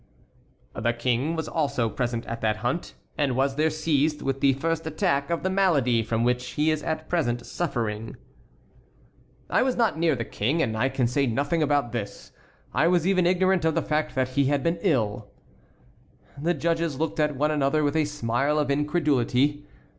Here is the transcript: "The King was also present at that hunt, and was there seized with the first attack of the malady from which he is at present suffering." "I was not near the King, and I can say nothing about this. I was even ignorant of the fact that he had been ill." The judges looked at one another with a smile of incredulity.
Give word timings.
"The 0.73 0.93
King 0.93 1.35
was 1.35 1.47
also 1.47 1.87
present 1.87 2.25
at 2.25 2.41
that 2.41 2.57
hunt, 2.65 2.95
and 3.19 3.35
was 3.35 3.53
there 3.55 3.69
seized 3.69 4.23
with 4.23 4.41
the 4.41 4.53
first 4.53 4.87
attack 4.87 5.29
of 5.29 5.43
the 5.43 5.49
malady 5.51 6.01
from 6.01 6.23
which 6.23 6.53
he 6.53 6.71
is 6.71 6.81
at 6.81 7.07
present 7.07 7.45
suffering." 7.45 8.15
"I 9.47 9.61
was 9.61 9.75
not 9.75 9.99
near 9.99 10.15
the 10.15 10.25
King, 10.25 10.59
and 10.59 10.75
I 10.75 10.89
can 10.89 11.05
say 11.05 11.27
nothing 11.27 11.61
about 11.61 11.91
this. 11.91 12.31
I 12.73 12.87
was 12.87 13.05
even 13.05 13.27
ignorant 13.27 13.63
of 13.63 13.75
the 13.75 13.83
fact 13.83 14.15
that 14.15 14.29
he 14.29 14.45
had 14.45 14.63
been 14.63 14.79
ill." 14.81 15.29
The 16.35 16.55
judges 16.55 16.97
looked 16.99 17.19
at 17.19 17.35
one 17.35 17.51
another 17.51 17.83
with 17.83 17.95
a 17.95 18.05
smile 18.05 18.57
of 18.57 18.71
incredulity. 18.71 19.67